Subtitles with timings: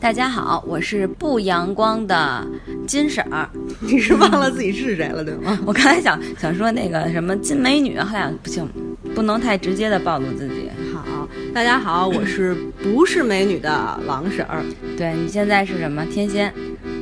[0.00, 2.46] 大家好，我是不阳光的
[2.86, 3.48] 金婶儿。
[3.80, 5.58] 你是忘了自己是谁了，对吗？
[5.66, 8.68] 我刚才想想说那个什么金美女，好像不行，
[9.14, 10.70] 不能太直接的暴露自己。
[10.92, 14.64] 好，大家好，我是不是美女的王婶儿？
[14.96, 16.52] 对你现在是什么天仙？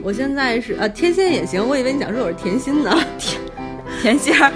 [0.02, 2.96] 我现在是呃天仙也行，我以为你想说我是甜心呢。
[3.18, 3.38] 甜
[4.02, 4.52] 甜心儿，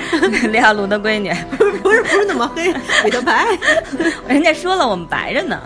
[0.49, 1.33] 李小璐的闺女。
[1.59, 2.73] 不是不是不是那么黑，
[3.05, 3.47] 比较白。
[4.29, 5.59] 人家说了我们白着呢。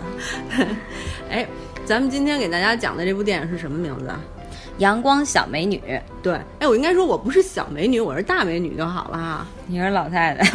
[1.29, 1.45] 哎，
[1.85, 4.19] 咱们今天给大家讲的这部电影是什么名字啊？
[4.79, 5.79] 阳光小美女，
[6.23, 9.47] 对，哎，我应该说我不是小美女，我是大美女就好了哈。
[9.67, 10.49] 你是老太太。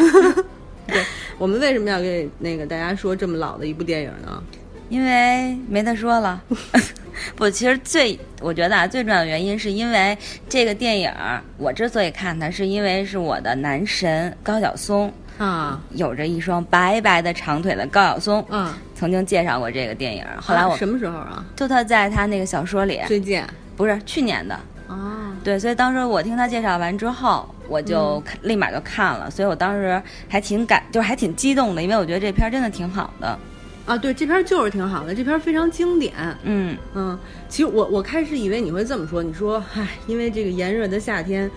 [0.88, 1.00] 对，
[1.38, 4.42] 我们为什么要给那个大家说这么老的一部电影呢？
[4.88, 6.42] 因为没得说了。
[7.36, 10.18] 不，其实最我觉得啊，最重要的原因是因为
[10.48, 11.12] 这个电影，
[11.58, 20.22] 我之所以看它，是因为是我的男神高晓松啊，有着一双白白的长腿的高晓松，嗯，曾经介绍过这个电影。
[20.38, 21.42] 后来我什么时候啊？
[21.56, 23.42] 就他在他那个小说里，最近
[23.74, 24.54] 不是去年的
[24.88, 25.32] 哦？
[25.42, 33.38] 对，所以当时我听他介绍完之后，我就立马就看了，所以我当时还挺感，就是还挺激动的，因为我觉得这片真的挺好的。
[33.86, 36.12] 啊，对，这片就是挺好的，这片非常经典。
[36.42, 41.50] 嗯嗯，其实我我开始以为你会这么说，你说，唉，因为这个炎热的夏天，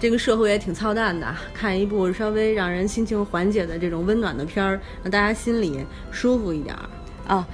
[0.00, 6.82] 这个社会也挺操蛋的，看一部稍微让人心情缓解的这种温暖的片儿，让大家心里舒服一点儿。
[7.28, 7.44] 哦，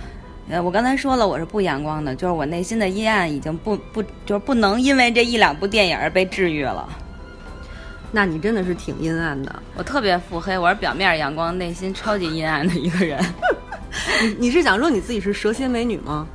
[0.49, 6.89] 呃，我刚才说了，我是不阳光的，就是我内心的阴暗已经不不就是不能因为这一两部电影而被治愈了。
[8.13, 13.21] 那你真的是挺阴暗的，我特别腹黑，我是表面阳光，内心超级阴暗的一个人。
[14.23, 16.27] 你你是想说你自己是蛇蝎美女吗？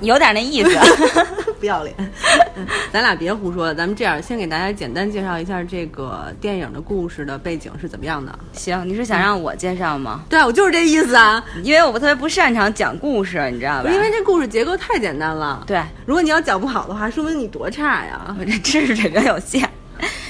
[0.00, 0.78] 有点那意思，
[1.58, 1.94] 不要脸。
[2.92, 8.36] 咱俩别胡说了，咱们这样，先给大家简单介绍一下这个电影的故事的背景是怎么样的。
[8.52, 10.22] 行，你是想让我介绍吗？
[10.28, 11.44] 对啊，我就是这意思啊。
[11.62, 13.90] 因为我不特别不擅长讲故事，你知道吧？
[13.90, 15.62] 因为这故事结构太简单了。
[15.66, 18.34] 对，如果你要讲不好的话，说明你多差呀。
[18.38, 19.68] 我这知识水平有限。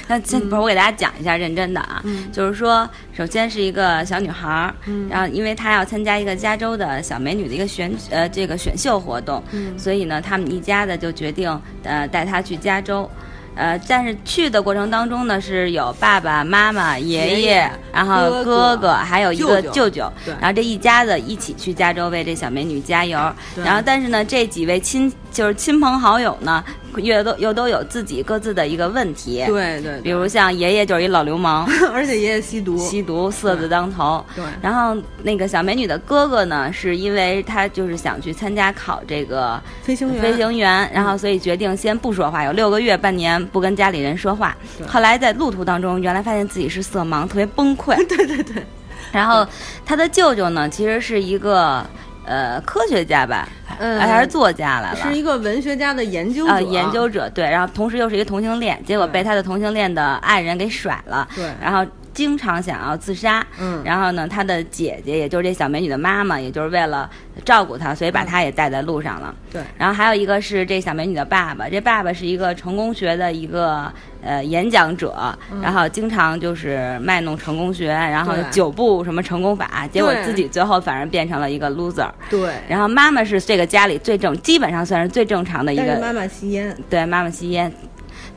[0.09, 4.75] 那先不是我给大家讲一下认真的啊，就是说，首先是一个小女孩儿，
[5.09, 9.43] 然后因为她要参加一个加州的小美女的一个选呃这个选秀活动，
[9.77, 13.11] 所以呢，他们一家子就决定呃带她去加州，
[13.57, 23.19] 呃，但是去的过程当中呢，是有爸爸妈妈、爷爷，然后哥哥，还有一个舅舅，然后这一家子一起去加州为这小美女加油，
[23.57, 26.65] 然后但是呢，这几位亲就是亲朋好友呢。
[26.97, 34.25] 又都又都有自己各自的一个问题，对对，比如像爷爷就是一老流氓， 而且爷爷吸毒，吸毒色字当头。
[34.35, 44.57] 对，然后那个小美女的哥哥呢，是因为他就是想去参加考这个飞行员，飞行员，然后所以决定先不说话，有六个月半年不跟家里人说话。
[44.89, 47.95] 后来在路途当中，原来发现自己是色盲，特别崩溃。
[48.09, 48.65] 对对对，
[49.13, 49.47] 然后
[49.85, 51.85] 他的舅舅呢，其实是一个。
[52.27, 53.49] 呃，科学家吧，
[53.79, 67.09] 嗯，还是作家来了，是一个文学家的研究者，研究者对，然后同时又是一个同性恋，结果被他的同性恋的爱人给甩了，对，然后经常想要自杀，嗯，然后呢，他的姐姐，也就是这小美女的妈妈，也就是为了
[67.45, 73.93] 照顾她，所以把她也带在路上了，对，然后还有一个是这小美女的爸爸，这爸爸是一个成功学的一个。
[74.23, 75.15] 呃，演讲者，
[75.63, 82.11] 然后经常就是卖弄成功学，然后九步什么成功法，结果自己最后反而变成了一个 loser。
[82.29, 82.51] 对。
[82.67, 86.01] 然后妈妈是这个家里最正，基本上算是最正常的一个。
[86.01, 86.77] 妈妈吸烟。
[86.91, 87.73] 对，妈妈吸烟，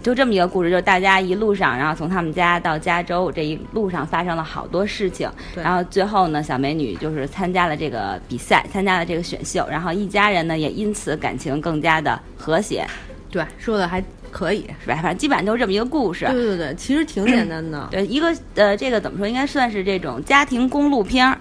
[0.01, 5.29] 就这么一个故事，就是大家一路上，然后从他们家到加州这一路上发生了好多事情。
[5.55, 12.85] 然后最后呢，小美女就是参加了这个比赛，参加了这个选秀，然后一家人呢也因此感情更加的和谐。
[13.29, 14.03] 对，说的还。
[14.31, 14.93] 可以是吧？
[14.97, 16.27] 反正基本上就是这么一个故事。
[16.27, 17.87] 对对对，其实挺简单的。
[17.89, 19.27] 对，一个呃，这个怎么说？
[19.27, 21.35] 应该算是这种家庭公路片儿。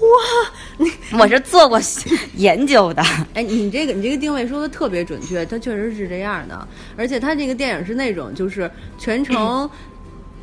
[0.00, 1.80] 哇，你我是做过
[2.34, 3.02] 研究的。
[3.34, 6.68] 哎，你这个你这个定位说的特别准确，它确实是这样的。
[6.96, 9.68] 而且它这个电影是那种就是全程。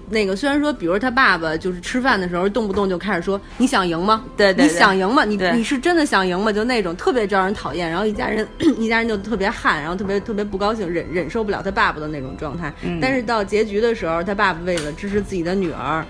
[0.08, 4.24] 那个虽然说，比如他爸爸就是吃饭的时候，动不动就开始说：“你想赢吗？
[4.38, 5.26] 对对，你想赢吗？
[5.26, 12.72] 你你是真的想赢吗？”就那种特别招人讨厌，然后一家人一家人就特别汗，然后特别特别不高兴，忍忍受不了他爸爸的那种状态。
[13.02, 16.06] 但是到结局的时候，他爸爸为了支持自己的女儿。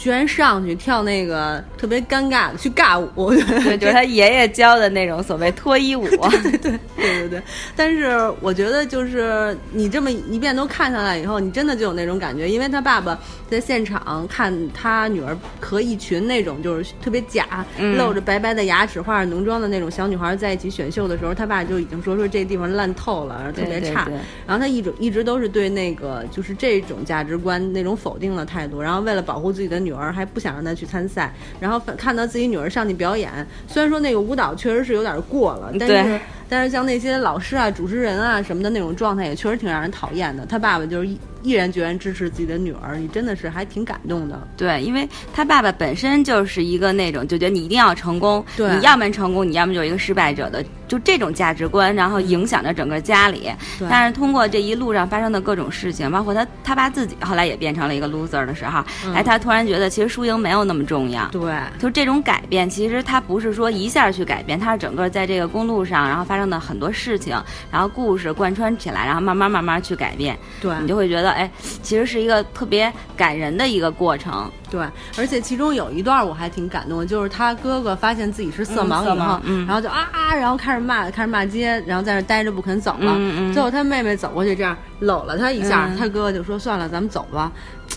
[0.00, 7.42] 居然上去跳那个特别尴尬的去尬舞，对，就是他爷爷教的那种所谓脱衣舞， 对对对对对对。
[7.76, 13.18] 但是我觉得就是你这么一遍都看下来以后，你真的就有那种感觉，因为他爸爸
[13.50, 17.66] 在现场看他女儿和一群那种就是特别假、
[17.98, 24.08] 露着白白的牙齿、化着浓妆的那种小女孩在一起选秀的时候，他爸就已经说说这地方烂透了，特别差。
[24.46, 29.89] 然后他一直一直都是对那个就是这种价值观那种否定的态度，然后为了保护自己的女。
[29.90, 33.28] 女儿还不想让她去参赛，然后看到自己女儿上去表演，
[33.66, 40.46] 虽然说那个舞蹈确实是有点过了，但是但是像那些老师啊、主持人啊什么的那种状态也确实挺让人讨厌的。
[40.46, 41.18] 他爸爸就是一。
[41.42, 44.46] 毅然决然支持自己的女儿，你真的是还挺感动的。
[44.56, 53.50] 对，因为他爸爸本身就是一个那种就觉得你一定要成功，你要么成功，你要么就是一个失败者的，就这种价值观，然后影响着整个家里。
[53.88, 58.84] 但是通过这一路上发生的各种事情，包括他他爸自己后来也变成了一个 loser 的时候，
[59.14, 61.26] 哎，他突然觉得其实输赢没有那么重要。
[61.28, 67.40] 对，就这种改变，其实他不是说一下去改变，他是整个在这个公路上，然后发生的很多事情，
[67.70, 70.36] 然后故事贯穿起来，然后慢慢慢慢去改变。
[70.60, 71.50] 对你就会觉得，哎，
[71.82, 72.10] 其实。
[72.10, 74.80] 是一个特别感人的一个过程，对，
[75.18, 83.14] 而且其中有一段我还挺感动，就是他哥哥发现自己是色盲以后，然后就啊，然后开始骂，开始骂街，然后在那待着不肯走了，
[83.52, 87.50] 最后他妹妹走过去，这样搂了他一下，他哥哥就说算了，咱们走吧。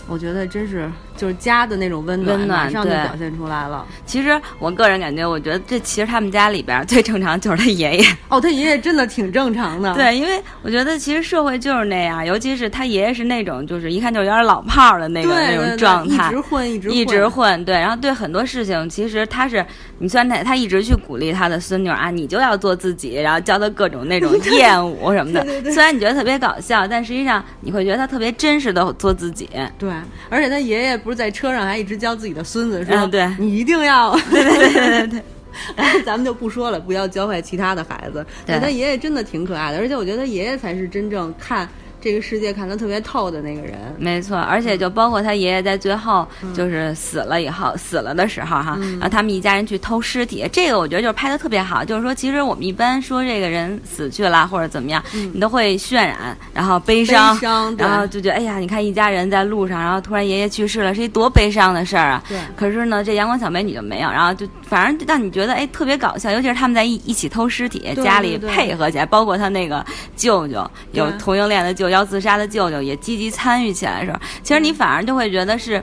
[0.08, 3.86] 我觉得真是就是家的那种温暖，马上就表现出来了。
[4.04, 8.16] 其实我个人感觉，我觉得这其实他们家里边最正常就是他爷爷。
[8.28, 9.94] 哦，他爷爷真的挺正常的。
[9.94, 17.64] 对，因为我觉得其实社会就是那样，尤其是他爷爷是那种就是一看就有点老炮儿的那个那种状态，一直混，一直一直混。
[17.64, 19.64] 对，然后对很多事情，其实他是
[19.98, 25.44] 你虽然他他一直去鼓励他的孙女啊，你就要做自己，然后教他各种那种厌恶什么的。
[25.72, 29.48] 虽然你觉得特别搞笑，但实际上你会觉得他特别真实的做自己。
[29.78, 29.90] 对。
[30.28, 35.22] 而且他爷爷不是在车上还一直教自己的孙子说：“对你一定要， 对对对对对。”
[35.76, 38.26] 然后咱们就不说了，不要教坏其他的孩子。
[38.44, 41.68] 对他爷爷真的挺可爱的，而且我觉得他爷爷才是真正看。
[42.04, 55.02] 这个世界看得特别透的那个人，没错，而且就包括他爷爷在最后就是死了以后，死了的时候哈，然后他们一家人去偷尸体，这个我觉得就是拍的特别好，就是说其实我们一般说这个人死去了或者怎么样，
[55.32, 57.40] 你都会渲染，然后悲伤，
[57.78, 62.22] 然后就觉得哎呀，你看一家人在路上，然后突然爷爷去世了，是一多悲伤的事儿啊。
[62.28, 62.36] 对。
[62.54, 69.82] 可是呢，这阳光小美女就没有，然后就反正让你觉得哎特别搞笑，尤其是他们在一一起偷尸体，家里配合起来，包括他那个
[70.14, 71.93] 舅舅有同性恋的舅舅。
[71.94, 75.82] 要自杀的舅舅也积极参与起来的时候，其实你反而就会觉得是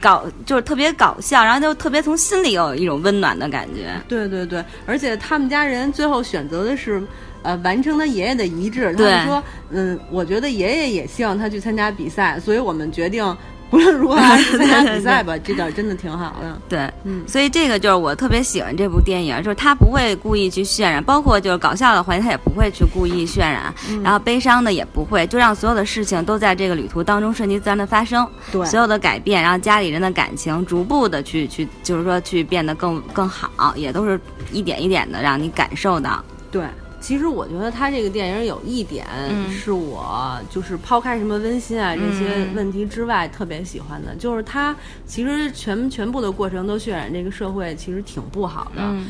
[0.00, 3.98] 搞，就是特别搞笑，然后就特别从心里有一种温暖的感觉。
[4.06, 7.02] 对对对，而且他们家人最后选择的是，
[7.42, 8.92] 呃，完成他爷爷的遗志。
[8.94, 13.24] 他们说，嗯，我觉得爷爷也希望他去参加比赛，所以我们决定。
[13.70, 16.58] 无论如何还是参加比赛吧， 这点真的挺好的。
[16.68, 23.72] 对，嗯，所以这个就是我特别喜欢这部电影，就是他不会故意去渲染，包括就是搞笑的环节，他也不会去故意渲染，
[24.02, 28.26] 然后悲伤的也不会，就让所有的事情都在这个旅途当中顺其自然的发生。
[28.50, 34.18] 对，所有的改变，然后家里人的感情逐步的去去，就是说去变得更更好，也都是
[34.50, 36.24] 一点一点的让你感受到。
[36.50, 36.62] 对。
[37.00, 39.06] 其实我觉得他这个电影有一点
[39.50, 44.74] 是我就是抛开什么温馨啊这些问题之外特别喜欢的，就是他
[45.06, 49.06] 其实全全部的过程都渲染这个社会其实挺不好的，嗯，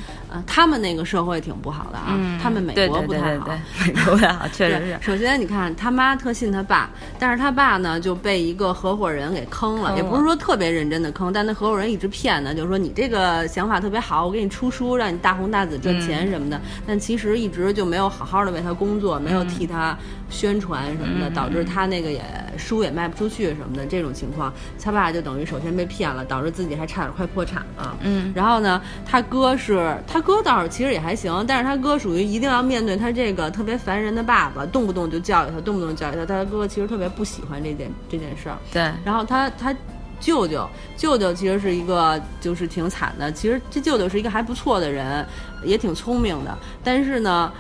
[0.47, 3.47] 他们那个社会挺不好的啊，他们美国不太好，
[3.87, 4.99] 美国不太好，确实是。
[5.01, 17.69] 首先你看他妈特信他爸，但是他爸呢就被一个合伙人给坑了，也不是说特别认真的坑，但那合伙人一直骗呢，就是说你这个想法特别好，我给你出书让你大红大紫赚钱什么的，但其实一直。
[17.79, 19.97] 就没有好好的为他工作，没有替他
[20.31, 22.25] 宣传什么的，导致他那个也
[22.59, 24.53] 书也卖不出去什么的这种情况，
[24.83, 27.97] 他爸就等于首先被骗了，导致自己还差点快破产了。
[28.03, 36.27] 嗯，然后呢，他哥是他哥倒是其实也还行，但是他哥属于一定要面对他这个特别烦人的爸爸，动不动就教育他，动不动教育他。
[36.27, 38.57] 他哥哥其实特别不喜欢这件这件事儿。
[38.73, 39.75] 对，然后他他。
[40.21, 43.31] 舅舅，舅舅其实是一个，就是挺惨的。
[43.31, 45.25] 其实这舅舅是一个还不错的人，
[45.63, 46.59] 也挺聪明的。
[46.83, 47.53] 但是呢，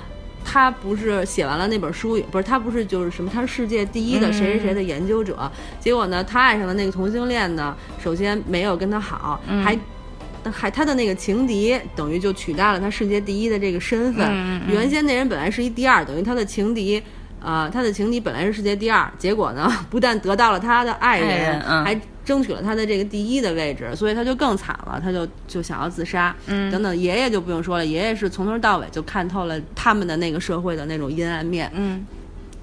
[0.45, 5.51] 他不是写完了那本书，不是他不是就是什么，他是世界第一的谁谁谁的研究者。
[5.79, 9.79] 结果呢，他爱上了那个同性恋呢，首先没有跟他好，还
[10.51, 14.27] 还他的那个情敌，等于就取代了他世界第一的这个身份。
[14.69, 17.03] 原先那人本来是一第二，等于他的情敌。
[17.41, 21.95] 啊，他的情敌本来是世界第二，结果呢，不但得到了他的爱人，还
[22.29, 26.37] 争取了他的这个第一的位置，所以他就更惨了，他就就想要自杀。
[26.47, 31.71] 嗯，等等，爷爷就不用说了，爷爷是从头到尾就看透了他们的那个社会的那种阴暗面。
[31.75, 32.05] 嗯。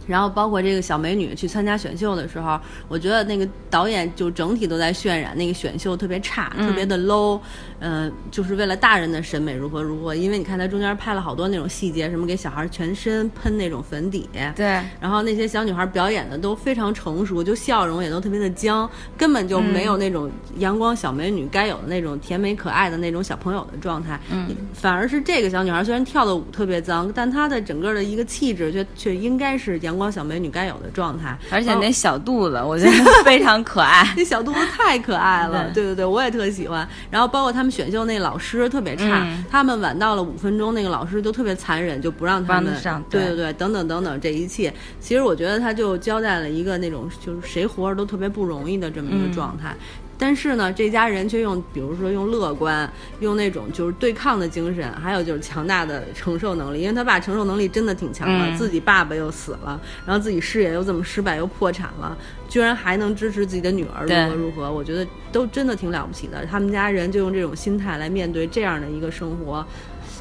[0.08, 7.40] 然后包括这个小美女去参加选秀的时候，我觉得那个导演就整体都在渲染那个选秀特别差，特别的 low，
[7.80, 10.14] 嗯，就是为了大人的审美如何如何。
[10.14, 14.66] 因为你看他中间拍了好多那种细节，什么给小孩全身喷那种粉底，对，
[15.00, 24.20] 然后那些小女孩表演的都非常成熟，就笑容也都特别的僵，根本就没有那种阳光小美女该有的那种甜美可爱的那种小朋友的状态。
[24.32, 29.95] 嗯，反而是这个小女孩虽然跳的舞特别脏，但她的整个的一个气质却却应该是阳。
[29.96, 31.38] 阳光小美女该有的状态。
[31.50, 32.92] 而且那小肚子，我觉得
[33.24, 34.14] 非常可爱。
[34.18, 36.88] 那小肚子太可爱了，对对对，我也特喜欢。
[37.10, 43.02] 然后包括他们选秀那老师特别差，他们晚到了五分钟，那个老师就特别残忍，就不让他们上。
[43.10, 49.74] 对对对，等等等等，这一切，其实我觉得他就交代了一个那种就是谁活着都特别不容易的这么一个状态。
[50.18, 56.82] 但是呢，这家人却用，比如说用乐观，用那种就是对抗的精神，还有就是强大的承受能力。
[56.82, 62.18] 因为他爸承受能力真的挺强的，自己爸爸又死了，然后自己事业又这么失败，又破产了，
[62.48, 66.46] 居然还能支持自己的女儿如何如何，我觉得都真的挺了不起的。
[66.46, 69.66] 他们家人就用这种心态来面对这样的一个生活。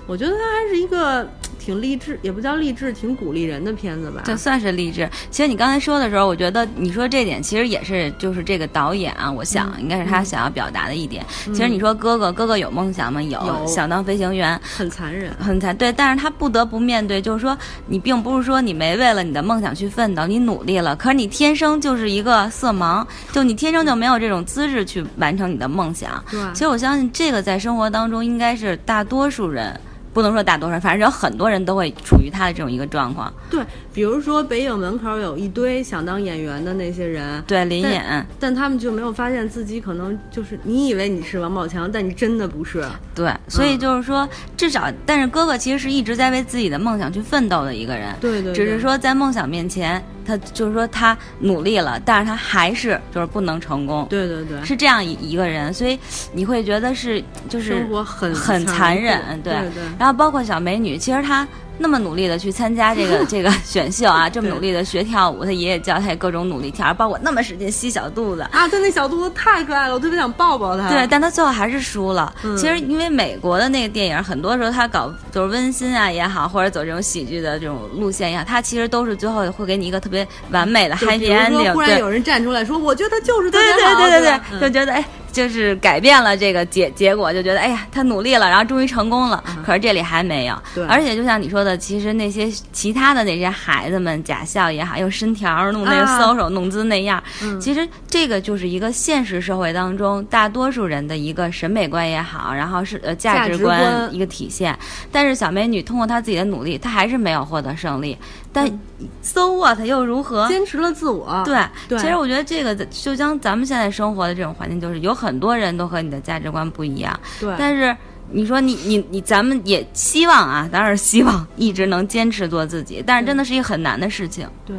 [0.06, 1.26] 我觉得它还是一个
[1.58, 4.23] 挺励志，也不叫励志，挺鼓励人的片子吧。
[4.26, 5.08] 就算是励志。
[5.30, 11.25] 其实你刚才说的时候，我觉得你说这点其实也是，就是这个导演啊，我想应该是他想要表达的一点。
[11.46, 13.23] 其实你说哥哥，哥哥有梦想吗？
[13.23, 14.61] 有，想当飞行员。
[14.62, 17.56] 很残忍，很残对，但是他不得不面对，就是说
[17.87, 26.23] 你并不是说你没为了你的梦想去奋斗，你努力了，可是你天生就是一个色盲，就你天生就没有这种资质去完成你的梦想。
[26.30, 26.38] 对。
[26.52, 29.80] 其实我相信这个在生活当中应该是大多数人。
[30.14, 33.30] 不能说大多数人，反正有很多人都会处于他的这种一个状况。
[33.50, 33.62] 对，
[33.95, 42.85] 比如说北影门口有一堆想当演员的那些人，对，林演，但他们就没有发现自己可能就是你以为你是王宝强，但你真的不是。
[43.15, 48.13] 对，所以就是说，至少，但是哥哥其实是一直在为自己的梦想去奋斗的一个人。
[48.21, 48.53] 对对。
[48.53, 50.05] 只是说在梦想面前。
[50.27, 54.07] 他就是说，他努力了，但是他还是就是不能成功。
[54.09, 55.99] 对对对，是这样一一个人，所以
[56.33, 59.83] 你会觉得是就是生活很很残忍，对对。
[59.99, 61.47] 然后包括小美女，其实她。
[61.78, 70.88] 那么努力的去参加这个 这个选秀啊，这么努力的学跳舞，他爷爷教他也各种努力跳，包括那么使劲吸小肚子啊，他那小肚子太可爱了，我特别想抱抱他。
[70.88, 72.33] 对，但他最后还是输了。
[72.57, 81.73] 其实因为美国的那个电影，很多时候他搞就是温馨啊也好，或者走这种喜剧的这种路线也好，他其实都是最后会给你一个特别完美的 happy ending。
[81.73, 85.04] 忽然有人站出来说，我觉得他就是对对对对对，就觉得哎。
[85.35, 89.43] 就是改变了这个结结果，就觉得哎呀，他努力了，然后终于成功了。
[89.67, 90.57] 可是这里还没有。
[90.73, 90.87] 对。
[90.87, 97.21] 而且就像你说的，其实那些其他的那些孩子们假笑也好，又伸条弄那个搔首弄姿那样，
[97.61, 104.79] 其实这个就是一个现实社会当中大多数人的一个审美观也好，然后是呃价值观一个体现。
[105.11, 108.17] 但是小美女通过她自己的努力，她还是没有获得胜利。
[108.54, 108.80] 但
[109.20, 110.49] so what 又如何？
[110.49, 111.42] 坚持了自我。
[111.44, 111.99] 对。
[111.99, 115.34] 其实我觉得这个就像咱们现在生活的这种环境，就是有很。
[115.34, 117.52] 很多人都和你的价值观不一样，对。
[117.58, 117.96] 但是
[118.30, 124.49] 你说你你你，咱们也希望啊，当然希望一直能坚持做自己，但是真的是一个很难的事情。
[124.64, 124.76] 对，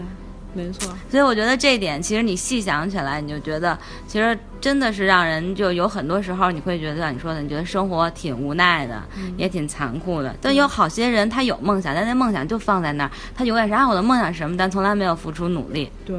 [0.55, 0.91] 没错。
[1.11, 9.03] 所以我觉得这一点，其实你细想起来，你就觉得其实真的是让人就有很多时候你会觉得像你说的，你觉得生活挺无奈的，
[9.37, 10.35] 也挺残酷的。
[10.41, 15.91] 但有好些人他有梦想，但那梦想就放在那儿，他永远是啊我的梦想是什么，但从来没有付出努力。
[16.05, 16.15] 对。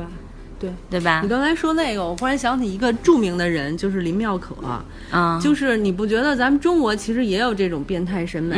[0.59, 1.21] 对对吧？
[1.23, 4.55] 你刚才说那个，我忽然想起一个著名的人，就是林妙可。
[5.11, 8.57] 啊，就是你不觉得咱们中国其实也有这种变态审美，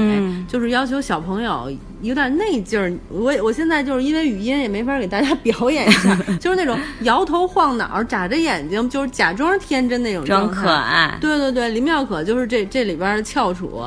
[0.48, 2.92] 就是要求小朋友有点那劲儿。
[3.08, 11.18] 我我现在就是因为语音也没法给大家表演一下， 就是那种摇头晃脑、眨着眼睛，就是假装天真那种装可爱。
[11.20, 13.82] 对对对，林妙可就是这这里边的翘楚。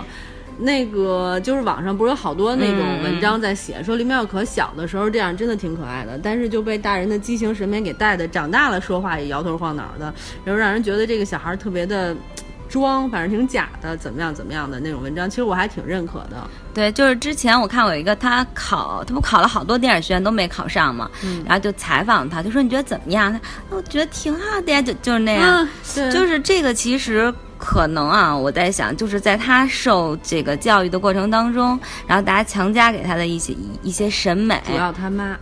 [0.63, 10.13] 那个就是网上不是有好多那种文章在写，说林妙可小的时候这样真的挺可爱的，但是就被大人的畸形审美给带的，长大了说话也摇头晃脑的，
[10.45, 12.15] 然后让人觉得这个小孩特别的
[12.69, 16.47] 装，反正挺假的，怎么样怎么样的那种文章，其实我还挺认可的。
[16.73, 21.09] 对，就是之前我看有一个他考，他不考了好多电影学院都没考上嘛，
[21.43, 23.33] 然后就采访他，就说你觉得怎么样？
[23.33, 23.41] 他
[23.75, 25.67] 我觉得挺好的呀，就就是那样，
[26.13, 27.33] 就是这个其实。
[27.61, 35.37] 可能啊，我在想，就是在他受这个教育的过程当中，然后大家强加给他的一些一些审美，主要他妈，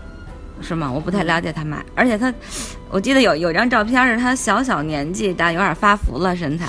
[0.61, 0.91] 是吗？
[0.91, 2.31] 我不太了解他妈， 而且他。
[2.91, 6.65] 我记得有有张照片是他小小年纪，但有点发福了身材，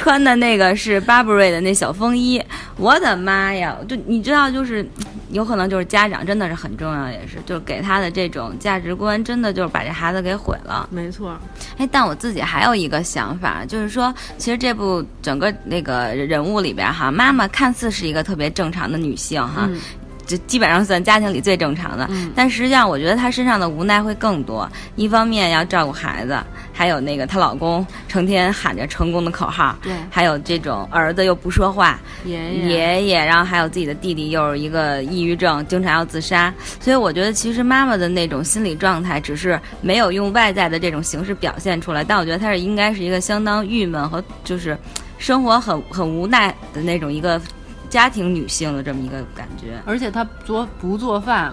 [0.00, 2.42] 穿的那个是 Burberry 的那小风衣。
[2.78, 3.76] 我的妈呀！
[3.86, 4.88] 就你知道，就是
[5.28, 10.88] 有可能就是家长真的是很重要，也是就是给他的这种价值观，真的就是把这孩子给毁了。
[10.90, 11.36] 没错。
[11.76, 19.68] 哎，但我自己还有一个想法，就是说，其实这部整个那个人物里边哈，妈妈看似是一个特别正常的女性哈。
[20.30, 24.70] 就基本上算家庭里最正常的，但实际上我觉得她身上的无奈会更多。
[24.94, 26.38] 一方面要照顾孩子，
[26.72, 36.54] 还有那个她老公成天喊着成功的口号，对，还有这种儿子又不说话，爷爷，爷爷，然后还有自己的弟弟又是一个抑郁症，经常要自杀。
[36.78, 44.78] 所以我觉得其实妈妈的那种心理状态，只是没有用外在的这种形式表现出来，但我觉得她是应该是一个相当郁闷和就是
[45.18, 47.40] 生活很很无奈的那种一个。
[47.90, 51.52] 家庭女性的这么一个感觉，而且她做不做饭，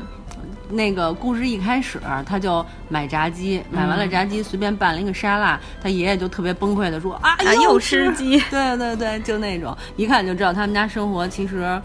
[0.70, 11.82] 那个故事一开始，他就买炸鸡，买完了炸鸡，随便拌了一个沙拉，他爷爷就特别崩溃的说啊，又吃鸡， 对对对，就那种，一看就知道他们家生活其实。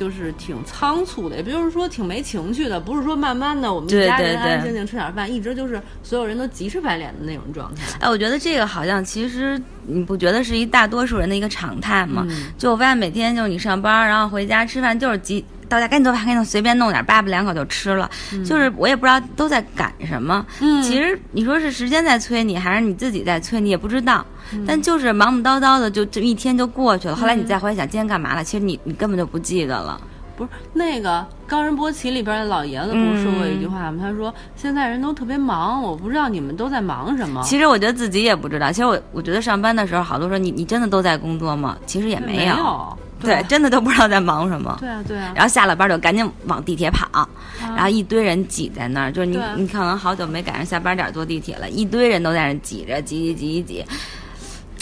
[0.00, 7.82] 就是挺仓促的，也不就是说挺没情趣的，不是说慢慢的我们一家人安安静静吃点饭，一直就是所有人都急赤白脸的那种状态。
[8.00, 12.26] 哎，我觉得这个好像其实你不觉得是一大多数人的一个常态吗？
[12.56, 15.44] 就我发现每天就是你上班，然后回家吃饭就是急。
[15.70, 18.10] 到家赶紧做饭，赶紧随便弄点，叭叭两口就吃了。
[18.44, 20.44] 就是我也不知道都在赶什么。
[20.60, 24.26] 嗯，其实你说是时间在催你，还是你自己在催你，也不知道。
[24.66, 27.14] 但就是忙忙叨叨的，就就一天就过去了。
[27.14, 30.00] 后来你再回想今天干嘛了，其实你你根本就不记得了。
[30.36, 33.98] 不是那个《高人波奇》里边的老爷子不是说过一句话吗？
[34.00, 37.42] 他说现在人都特别忙，我不知道你们都在忙什么。
[37.44, 38.72] 其实我觉得自己也不知道。
[38.72, 41.76] 其实我我觉得上班的时候，好多时候你你真的都在工作吗？
[41.86, 42.98] 其实也没有。
[43.20, 44.76] 对，真的都不知道在忙什么。
[44.80, 45.32] 对啊，对啊。
[45.34, 47.28] 然后下了班就赶紧往地铁跑，
[47.60, 53.84] 然后一堆人挤在那儿，就是你你可能好久没赶上下班点坐地铁了，一堆人都在那挤着挤挤挤挤。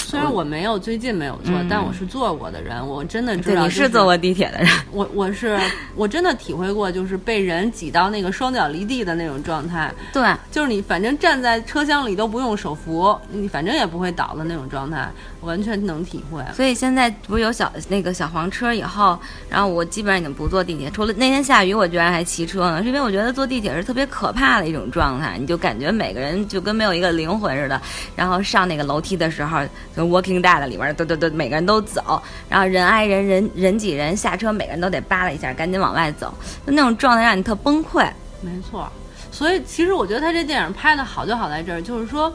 [0.09, 4.69] 虽然我没有最近没有坐，但我是坐过的人，我真的知道你是坐过地铁的人。
[4.91, 5.61] 我我是
[5.95, 9.93] 我真的体会过，就是被人挤到那个双脚离地的那种状态。
[10.11, 15.07] 对，就是你反正站在车厢里都不用手扶，你反正也不会倒的那种状态，
[15.43, 16.43] 完全能体会。
[16.55, 19.19] 所以现在不是有小那个小黄车以后，
[19.51, 27.79] 然后我基本上已经不坐地铁，除了那天下雨，我居然还骑车呢，是因为我觉得坐地铁是特别可怕的一种状态，你就感觉每个人就跟没有一个灵魂似的，
[28.17, 29.59] 然后上那个楼梯的时候。
[30.05, 36.33] Walking Dead 里边，都都都，每个人都走，然后人挨人，人人挤人，下车每个人都得扒拉一下，赶紧往外走，
[36.67, 38.09] 就那种状态让你特崩溃。
[38.41, 38.89] 没错，
[39.31, 42.33] 所以其实我觉得他这电影拍的好就好在这儿，就是说，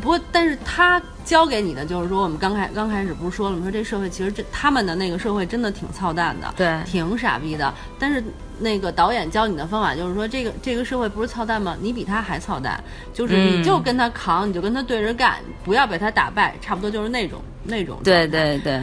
[0.00, 3.62] 不过但是他教给你的就是说，我们刚开刚开始不是说了吗？
[3.62, 8.22] 说这社会其实这他们的那个社会真的挺操蛋的，对，挺傻逼的，但是。
[8.60, 11.76] 那个导演教你的方法就是说，这个这个社会不是操蛋吗？
[11.80, 12.80] 你比他还操蛋，
[13.12, 17.98] 就是你就跟他扛，你就跟他对着干，不要被他打败，差不多就是那种那种。
[18.04, 18.80] 对对对。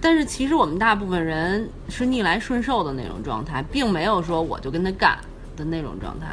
[0.00, 5.18] 但是其实我们大部分人是逆来顺受的那种状态，并没有说我就跟他干
[5.54, 6.26] 的那种状态，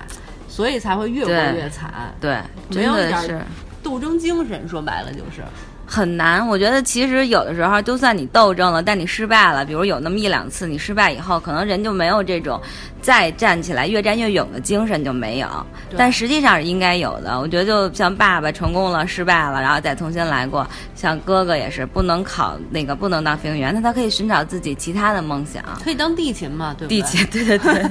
[0.47, 1.93] 所以才会越过越惨。
[2.21, 3.45] 对，没有一点
[3.87, 5.41] 斗争精神，说白了就是。
[5.89, 12.61] 很难，我觉得其实有的时候，就算你斗争了，但你失败了，比如有那么一两次你失败以后，可能人就没有这种
[13.01, 15.47] 再站起来越战越勇的精神就没有。
[15.95, 17.39] 但实际上是应该有的。
[17.39, 20.67] 我觉得就像爸爸成功了，失败了，然后再重新来过。
[20.93, 27.85] 像哥哥也是不能考那个不能当飞行员，那他可以寻找自己其他的梦想，可以当地勤嘛，对吧地勤，对对对，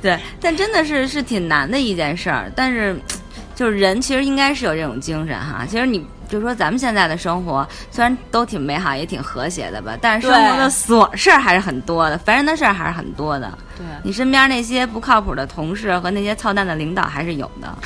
[0.00, 0.20] 对。
[0.40, 2.52] 但真的是是挺难的一件事儿。
[2.54, 2.96] 但是
[3.62, 5.64] 就是人其实应该是有这种精神哈。
[5.68, 6.04] 其实你。
[6.28, 13.52] 就是说，咱们现在的生活虽然都挺美好，也挺和谐的吧，但是生活的琐事儿还是很多的，烦人的事儿还是很多的。
[13.76, 17.76] 对你身边那些不靠谱的同事和那些操蛋的领导还是有的。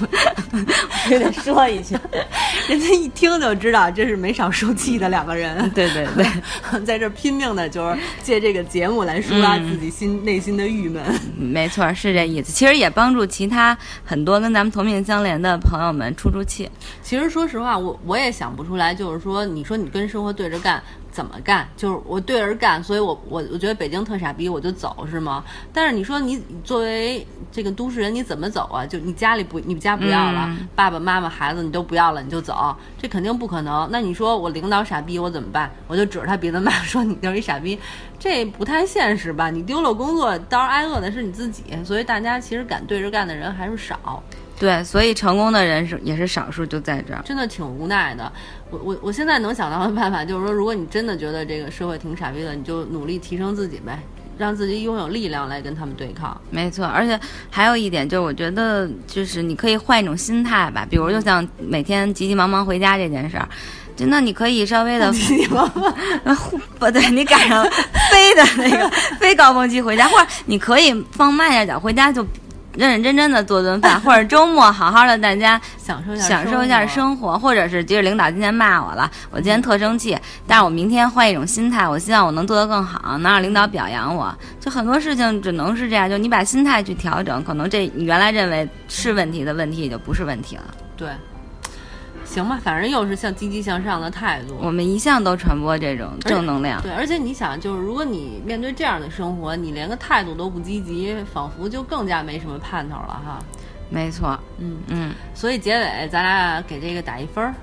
[1.08, 2.00] 对，得说一下，
[2.68, 5.68] 人家一听就知道这是没少受气的两个人。
[5.70, 11.02] 对 对对，在这拼命的，就是借这个节目来抒发自己心内心的郁闷。
[11.36, 12.52] 没错，是这意思。
[12.52, 16.70] 其实也帮助其他很多跟咱们同命相连的朋友们出出气。
[17.02, 20.82] 其实说实话，我我也想不出来，就是说，你说你跟生活对着干。
[21.14, 21.68] 怎么干？
[21.76, 25.44] 就是我对着干，所以我我我觉得北京特傻逼，我就走是吗？
[25.72, 28.84] 但是你说你作为这个都市人，你怎么走啊？
[28.84, 33.88] 就你家里不，你们家不要了，爸爸妈妈孩子你都不要了，你就走，这肯定不可能。
[33.92, 35.70] 那你说我领导傻逼，我怎么办？
[35.86, 37.78] 我就指着他鼻子骂，说你就是一傻逼，
[38.18, 39.50] 这不太现实吧？
[39.50, 41.62] 你丢了工作，到时候挨饿的是你自己。
[41.84, 44.20] 所以大家其实敢对着干的人还是少。
[44.58, 48.30] 对，所以成功的人是也是少数，就在这儿，真的挺无奈的。
[48.70, 53.98] 我我我现在能想到的办法就是说，如果你真的觉得这个社会挺傻逼的，你就努力提升自己呗，
[54.38, 56.40] 让自己拥有力量来跟他们对抗。
[56.50, 57.18] 没错，而且
[57.50, 63.48] 还有一点就是，我觉得就是你可以换一种心态吧，比如就像每天急急忙忙回家这件事儿，
[63.96, 65.92] 真的你可以稍微的 急急忙忙
[66.78, 67.64] 不对，你赶上
[68.10, 68.88] 飞的那个
[69.18, 72.24] 飞高峰期回家，或者你可以放慢一点脚回家就。
[72.76, 84.34] 认认真真的做顿饭， 或者周末好好的，大家享受一下享受一下生活，或者是即使领导今天骂我了，我今天特生气，但是我明天换一种心态，我希望我能做得更好，能让领导表扬我。
[84.60, 90.62] 就很多事情只能是这样，就你把心态去调整，可能这你原来认为是问题的问题也就不是问题了。
[90.96, 91.08] 对。
[92.24, 94.56] 行吧，反正又是向积极向上的态度。
[94.60, 96.82] 我们一向都传播这种正能量。
[96.82, 103.38] 对，而且你想，就是如果你面对这样的生活，你连个态度都不积极，仿佛就更加没什么盼头了哈。
[103.90, 105.12] 没错，嗯嗯。
[105.34, 107.54] 所以结尾咱俩给这个打一分儿。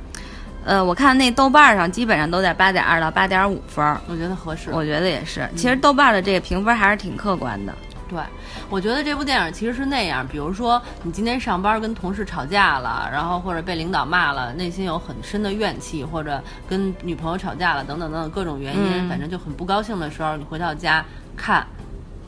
[0.63, 3.83] 呃，我看那豆瓣上基本上都在八点二到八点五分。
[4.07, 4.69] 我觉得合适。
[4.71, 5.49] 我觉得也是。
[5.55, 7.73] 其实豆瓣的这个评分还是挺客观的。
[8.11, 8.19] 对，
[8.69, 21.05] 我觉得这部电影其实是那样，比如说你今天上班跟同事吵架了，然后或者被领导骂了，内心有很深的怨气，或者跟女朋友吵架了，等等等等各种原因，反正就很不高兴的时候，你回到家
[21.37, 21.65] 看。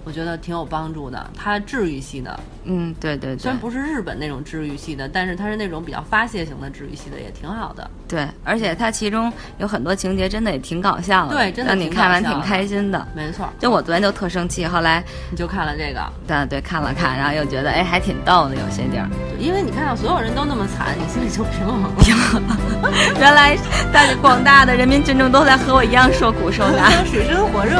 [0.05, 7.89] 我觉得挺有帮助的，它治愈系的，嗯，对对对，虽然不是日本那种治愈系的，但是它是那种比较发泄型的治愈系的，也挺好的。
[8.07, 13.07] 对，而且它其中有很多情节真的也挺搞笑的，对，真的让你看完挺开心的。
[13.15, 19.07] 没错，就我昨天就特生气，后来你就看了这个，对对，看了看，然后又觉得哎还挺逗的，有些地儿。
[19.39, 22.53] 因为你看到所有人都那么惨，你心里就平衡了。
[23.19, 23.57] 原来
[23.93, 27.79] 大广大的人民群众都在和我一样受苦受难， 水深火热。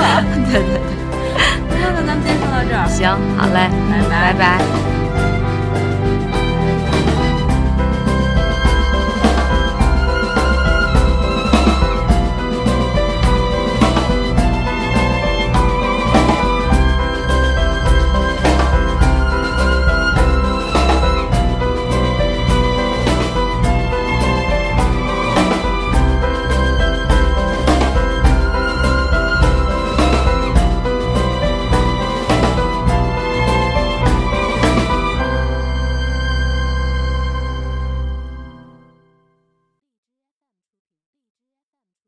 [0.51, 1.02] 对 对对。
[1.69, 3.69] 那咱们今天就到这儿，行，好嘞，
[4.09, 4.92] 拜拜拜。